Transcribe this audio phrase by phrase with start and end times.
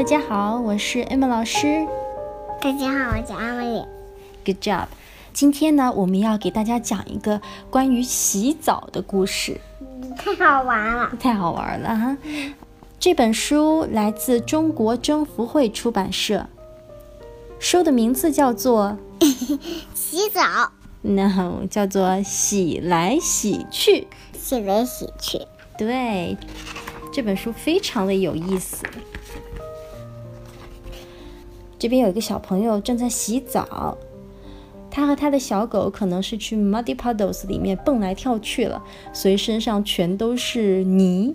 [0.00, 1.86] 大家好，我是 Emma 老师。
[2.58, 3.84] 大家好，我叫阿美。
[4.46, 4.86] Good job。
[5.34, 9.60] 今天呢，我们要给大家讲一个关于洗澡的故事。
[10.16, 11.12] 太好玩了！
[11.20, 12.16] 太好玩了哈！
[12.98, 16.46] 这本书来自中国征服会出版社，
[17.58, 18.96] 书的名字叫做
[19.92, 20.40] 《洗澡》
[21.02, 25.42] ，no，叫做洗来洗去，洗来洗去。
[25.76, 26.38] 对，
[27.12, 28.86] 这本书非常的有意思。
[31.80, 33.96] 这边有一个小朋友正在洗澡，
[34.90, 38.82] 他和他的小狗可能是去 muddy puddles 里面蹦来跳去了，
[39.14, 41.34] 所以身上全都是泥。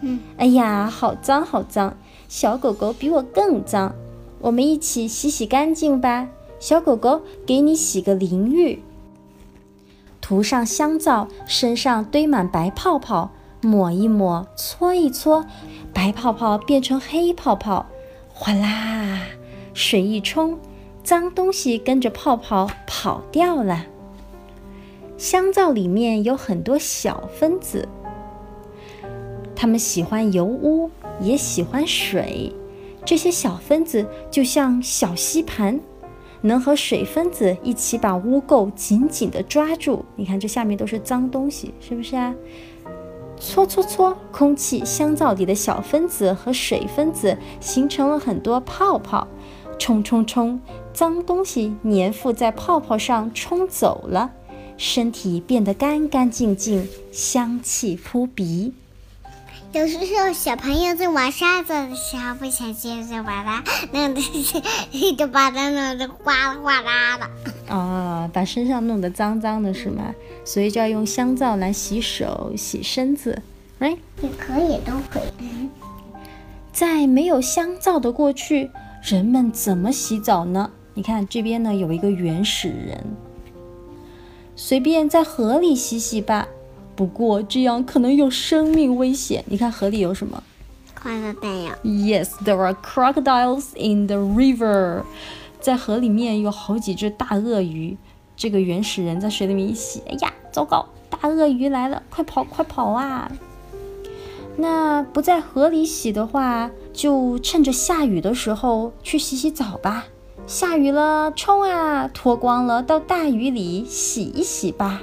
[0.00, 1.98] 嗯，哎呀，好脏好脏！
[2.28, 3.94] 小狗狗比我更脏，
[4.40, 6.28] 我们一起洗洗干净吧。
[6.58, 8.82] 小狗狗，给你洗个淋浴，
[10.22, 15.44] 涂上香皂，身上堆满白泡泡，抹一抹，搓一搓，
[15.92, 17.84] 白泡泡变成黑泡泡，
[18.32, 19.20] 哗啦！
[19.86, 20.58] 水一冲，
[21.02, 23.84] 脏东西跟着泡泡跑掉了。
[25.18, 27.86] 香皂里面有很多小分子，
[29.54, 30.90] 它们喜欢油污，
[31.20, 32.50] 也喜欢水。
[33.04, 35.78] 这些小分子就像小吸盘，
[36.40, 40.02] 能和水分子一起把污垢紧紧地抓住。
[40.16, 42.34] 你看，这下面都是脏东西，是不是啊？
[43.36, 49.28] 搓搓搓，空气香皂里的小分子和水分子形成了很多泡泡。
[49.78, 50.60] 冲冲冲！
[50.92, 54.30] 脏东西粘附在泡泡上，冲走了，
[54.76, 58.72] 身体变得干干净净，香气扑鼻。
[59.72, 64.20] 有时候小朋友在玩沙子的时候，不小心就把它弄得，
[65.16, 67.28] 就把它弄得哗啦哗啦的。
[67.74, 70.14] 哦，把身上弄得脏脏的是吗？
[70.44, 73.42] 所以就要用香皂来洗手、洗身子
[73.80, 73.98] ，right？
[74.22, 75.68] 也可以，都可以。
[76.72, 78.70] 在没有香皂的过去。
[79.04, 80.70] 人们怎么洗澡呢？
[80.94, 83.04] 你看这边呢，有一个原始人，
[84.56, 86.48] 随便在河里洗洗吧。
[86.96, 89.44] 不过这样可能有生命危险。
[89.48, 90.42] 你看河里有什么
[90.98, 91.74] ？Crocodile。
[91.82, 95.02] Yes, there are crocodiles in the river。
[95.60, 97.98] 在河里面有好几只大鳄鱼。
[98.34, 103.30] 这个原始人在水里面一洗，哎呀，糟糕，大鳄鱼来了，快跑，快跑啊！
[104.56, 110.06] 那不在河里洗的话，就趁着下雨的时候去洗洗澡吧。
[110.46, 115.02] 下雨了，冲啊，脱光了到大雨里洗一洗吧。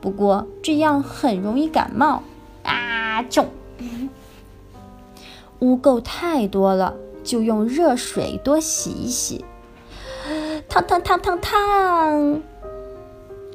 [0.00, 2.22] 不过这样很容易感冒
[2.62, 3.22] 啊！
[3.22, 3.48] 中，
[5.60, 6.94] 污垢太多了，
[7.24, 9.44] 就用热水多洗一洗。
[10.68, 12.42] 烫烫烫烫烫！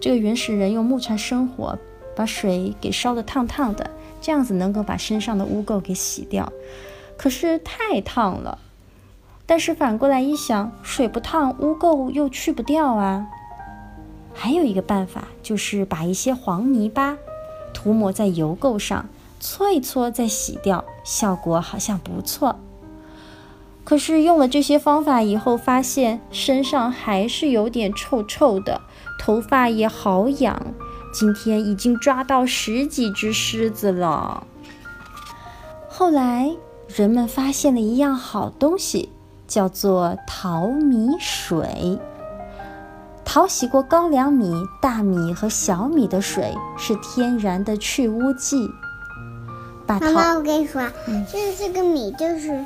[0.01, 1.77] 这个原始人用木柴生火，
[2.15, 3.89] 把水给烧得烫烫的。
[4.21, 6.51] 这样子能够把身上的污垢给洗掉，
[7.17, 8.57] 可是太烫了。
[9.45, 13.27] 但是反过来一想，水不烫，污垢又去不掉啊。
[14.33, 17.17] 还有一个办法，就是把一些黄泥巴
[17.73, 19.07] 涂抹在油垢上，
[19.39, 22.59] 搓一搓再洗掉，效果好像不错。
[23.83, 28.81] 可是用了这些方法以后，发现身上还是有点臭臭的，
[29.19, 30.73] 头发也好痒。
[31.11, 34.45] 今天已经抓到十几只狮子了。
[35.89, 36.55] 后来
[36.87, 39.09] 人们发现了一样好东西，
[39.47, 41.99] 叫做淘米水。
[43.25, 48.69] 淘洗过高粱米、大米和小米的水是天然的去污剂。
[49.85, 50.81] 妈妈，我跟你说，
[51.31, 52.65] 就是这个米，就是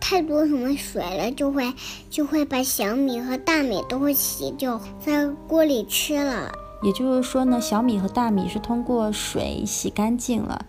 [0.00, 1.72] 太多什么水了，就会
[2.10, 6.52] 就会把小米和大米都会洗掉，在锅里吃了。
[6.82, 10.66] 也就是说呢，小米和大米是通过水洗干净了。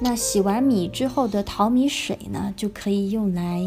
[0.00, 3.60] 那洗完米之后的淘米水呢，就可以用来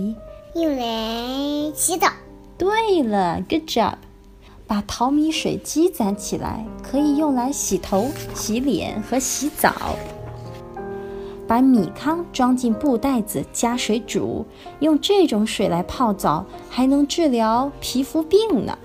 [0.56, 2.10] 用来洗澡。
[2.58, 3.94] 对了，Good job！
[4.68, 9.74] 把淘米水积攒起来，可以用来洗头、洗脸和洗澡。
[11.48, 14.46] 把米糠装进布袋子，加水煮，
[14.82, 18.78] 用这种水来泡澡，还能治疗皮肤病呢。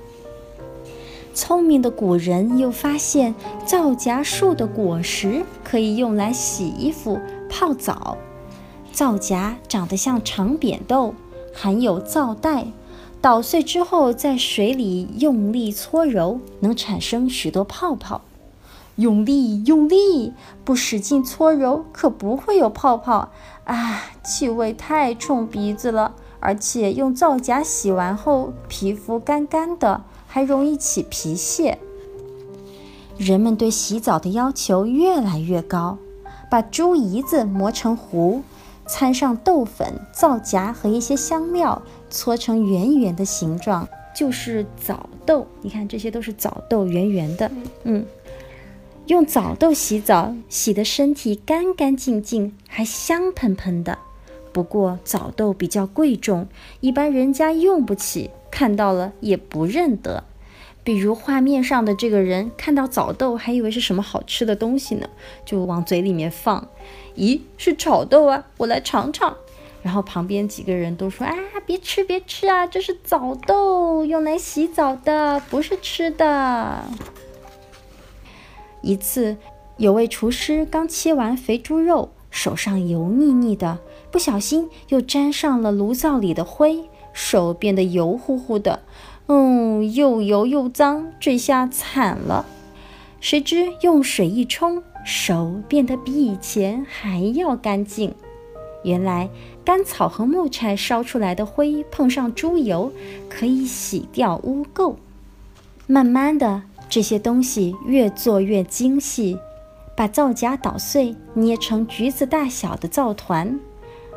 [1.35, 3.35] 聪明的古人又发现，
[3.65, 7.19] 皂荚树的果实可以用来洗衣服、
[7.49, 8.19] 泡澡。
[8.93, 11.15] 皂荚长得像长扁豆，
[11.55, 12.67] 含有皂带，
[13.23, 18.21] 捣碎之后在水里用力搓揉，能产生许多泡泡。
[18.97, 20.35] 用力，用力，
[20.65, 23.31] 不使劲搓揉，可不会有泡泡
[23.65, 24.03] 啊！
[24.23, 30.03] 气味太冲鼻子了，而且用皂荚洗完后，皮肤干干的。
[30.33, 31.79] 还容易起皮屑。
[33.19, 35.99] 人们对洗澡的要求越来越高，
[36.51, 38.41] 把猪胰子磨成糊，
[38.87, 43.87] 掺上豆粉、皂荚和一些香料，搓成圆圆的形状，
[44.17, 45.47] 就是枣豆。
[45.61, 47.51] 你看，这些都是枣豆，圆圆的。
[47.85, 48.07] 嗯，
[49.09, 53.99] 用枣豆洗澡，洗的身体干干净净，还香喷喷的。
[54.53, 56.47] 不过枣豆比较贵重，
[56.81, 60.25] 一般人家用不起，看到了也不认得。
[60.85, 65.09] 比如画面上的这个人看到枣豆，还以为是什么好吃的东西呢，
[65.45, 66.69] 就往嘴里面放。
[67.17, 69.37] 咦，是炒豆啊，我来尝尝。
[69.83, 71.35] 然后旁边几个人都说：“啊，
[71.67, 76.85] 别吃，别吃啊，这是枣豆，用来洗澡的，不是吃的。”
[78.81, 79.37] 一次，
[79.77, 83.79] 有位厨师刚切完肥猪肉，手上油腻腻的，
[84.11, 86.81] 不小心又沾上了炉灶里的灰，
[87.13, 88.81] 手变得油乎乎的。
[89.27, 92.45] 嗯，又油又脏，这下惨了。
[93.21, 98.15] 谁知用水一冲，手变得比以前还要干净。
[98.83, 99.31] 原来
[99.65, 102.93] 干草和木柴烧出来的灰碰上猪油，
[103.29, 104.97] 可以洗掉污垢。
[105.87, 109.39] 慢慢的，这些东西越做越精细，
[109.97, 113.59] 把皂荚捣碎，捏成橘子大小的皂团，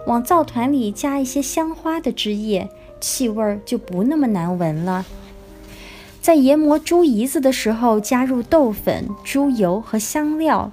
[0.08, 2.70] 往皂团里加一些香花的汁液。
[3.02, 5.06] 气味就不那么难闻了。
[6.22, 10.72] 在研磨猪胰子的时候，加入豆粉、猪油和香料，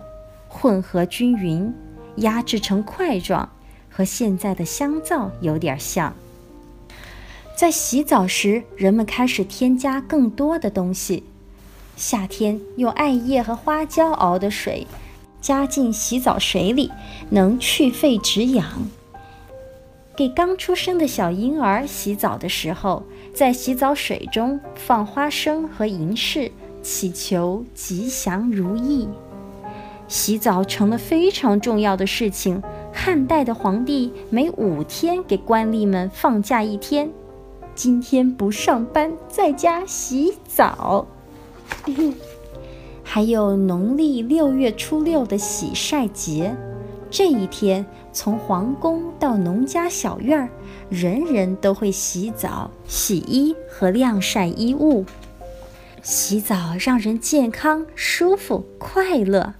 [0.49, 1.75] 混合均匀，
[2.17, 3.51] 压制成块状，
[3.91, 6.15] 和现在的香皂有点像。
[7.55, 11.25] 在洗澡时，人们开始添加更多的东西。
[12.03, 14.85] 夏天用艾叶和花椒熬的水，
[15.41, 16.91] 加进洗澡水里，
[17.31, 18.67] 能去肺止痒。
[20.17, 26.51] 给刚出生的小婴儿洗澡的时候，在洗澡水中放花生和银饰，
[26.83, 29.09] 祈求吉祥如意。
[30.09, 32.61] 洗澡成了非常重要的事情。
[32.93, 37.09] 汉代的皇帝每五天给官吏们放假一天，
[37.77, 41.07] 今天不上班，在家洗澡。
[43.05, 46.55] 还有农历六月初六的洗晒节。
[47.11, 50.49] 这一天，从皇宫到农家小院儿，
[50.89, 55.05] 人人都会洗澡、洗衣和晾晒衣物。
[56.03, 59.55] 洗澡让人健康、舒服、快乐。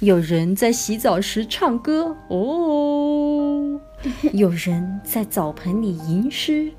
[0.00, 3.80] 有人在洗澡时唱歌哦，
[4.32, 6.70] 有人在澡盆里吟诗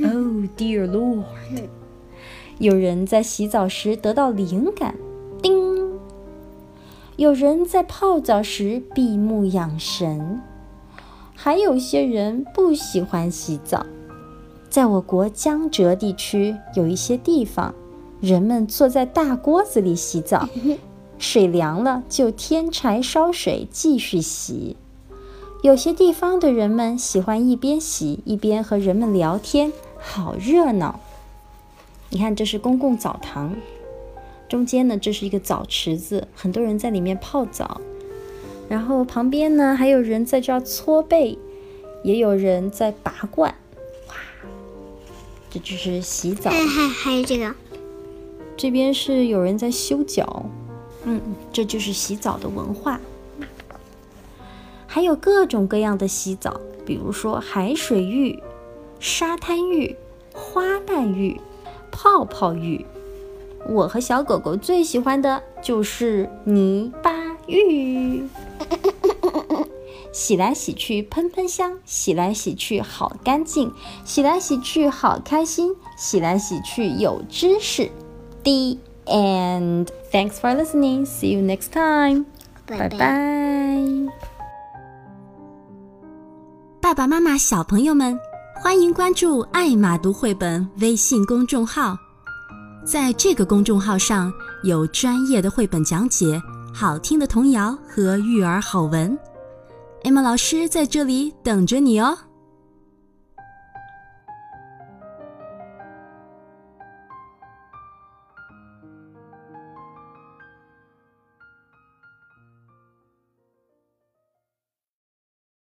[0.00, 1.24] ，Oh dear Lord。
[2.58, 4.96] 有人在洗澡时得到灵感，
[5.40, 5.78] 叮。
[7.14, 10.40] 有人在泡澡时闭目养神，
[11.36, 13.86] 还有些人不喜欢洗澡。
[14.68, 17.72] 在我国江浙地区，有一些地方，
[18.20, 20.48] 人们坐在大锅子里洗澡，
[21.16, 24.76] 水凉了就添柴烧水继续洗。
[25.62, 30.98] 有些地方的人们喜欢一边洗一边和人们聊天，好热闹。
[32.10, 33.54] 你看，这是公共澡堂。
[34.48, 37.80] 中间呢，这是一个澡池子，很多人在里面泡澡。
[38.68, 41.38] 然后旁边呢，还有人在这儿搓背，
[42.02, 43.54] 也有人在拔罐。
[44.08, 44.14] 哇，
[45.50, 46.50] 这就是洗澡。
[46.50, 47.54] 还还还有这个，
[48.56, 50.46] 这边是有人在修脚。
[51.04, 51.20] 嗯，
[51.52, 53.00] 这就是洗澡的文化。
[54.86, 58.42] 还有各种各样的洗澡，比如说海水浴、
[58.98, 59.94] 沙滩浴、
[60.32, 61.38] 花瓣浴、
[62.00, 62.86] 泡泡浴。
[63.68, 67.12] 我和小狗狗最喜欢的就是泥巴
[67.48, 68.24] 浴，
[70.14, 73.72] 洗来洗去喷喷香，洗来洗去好干净，
[74.04, 77.90] 洗来洗去好开心，洗来洗去有知识。
[78.44, 79.88] The end.
[80.12, 81.04] Thanks for listening.
[81.04, 82.26] See you next time.
[82.64, 83.82] 拜拜。
[86.80, 88.18] 爸爸妈妈、小朋友们，
[88.60, 91.96] 欢迎关注“爱马读绘本”微信公众号。
[92.84, 94.32] 在这个公众号上
[94.64, 96.42] 有专业的绘本讲解、
[96.74, 99.16] 好听的童谣和育儿好文，
[100.02, 102.18] 艾玛老师在这里等着你哦。